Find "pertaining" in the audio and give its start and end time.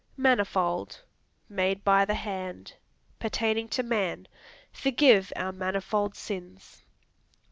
3.19-3.69